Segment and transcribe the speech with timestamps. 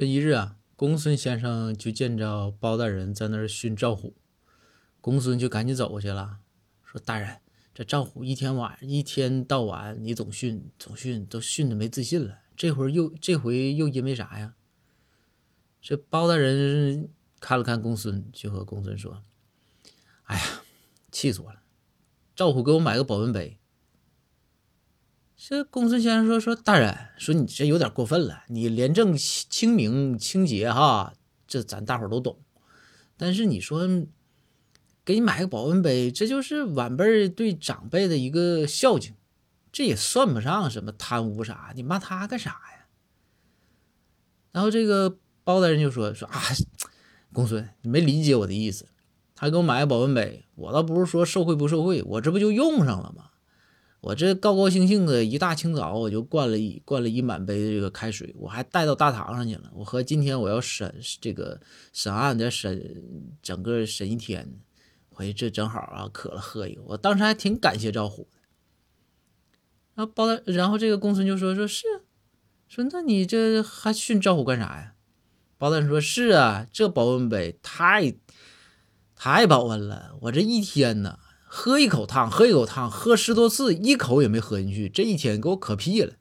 [0.00, 4.14] 这一日啊，公孙先生就见着包大人在那儿训赵虎，
[4.98, 6.38] 公孙就赶紧走过去了，
[6.82, 7.42] 说：“大人，
[7.74, 12.38] 这赵虎一天晚一天到晚你总训总训，都训的没自信了。
[12.56, 14.54] 这会儿又这回又因为啥呀？”
[15.82, 19.22] 这包大人看了看公孙，就和公孙说
[20.24, 20.62] ：“哎呀，
[21.12, 21.60] 气死我了！
[22.34, 23.58] 赵虎给我买个保温杯。”
[25.42, 28.44] 这公孙先生说：“说大人，说你这有点过分了。
[28.48, 31.14] 你廉政清明清洁哈，
[31.46, 32.36] 这咱大伙都懂。
[33.16, 33.88] 但是你说
[35.02, 39.14] 给你买个保温杯，这就是晚辈对长辈的一个孝敬，
[39.72, 41.72] 这也算不上什么贪污啥。
[41.74, 42.84] 你骂他干啥呀？”
[44.52, 46.38] 然后这个包大人就说：“说啊，
[47.32, 48.86] 公孙，你没理解我的意思。
[49.34, 53.30] 他给我买个保温杯，我倒不是说受贿不受贿，我这不就用上了吗？”
[54.00, 59.70] 我这高高兴兴的一大清早，我就灌了一灌了一满杯的这个开水，我还带到大堂上去了。
[59.74, 61.60] 我和今天我要审这个
[61.92, 64.58] 审案的审整个审一天，
[65.10, 66.82] 回去这正好啊，渴了喝一个。
[66.86, 68.38] 我当时还挺感谢赵虎的。
[69.94, 71.84] 然后包，然后这个公孙就说说是，
[72.68, 74.94] 说那你这还训赵虎干啥呀？
[75.58, 78.14] 包大人说是啊，这保温杯太
[79.14, 81.18] 太保温了，我这一天呢。
[81.52, 84.88] 喝一口汤，喝一口汤，喝十多次，一口也没喝进去。
[84.88, 86.12] 这一天给我渴屁了。